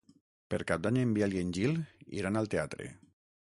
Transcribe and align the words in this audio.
Per 0.53 0.59
Cap 0.71 0.81
d'Any 0.85 0.97
en 1.03 1.11
Biel 1.19 1.37
i 1.37 1.41
en 1.43 1.53
Gil 1.59 1.77
iran 2.23 2.41
al 2.43 2.53
teatre. 2.55 2.93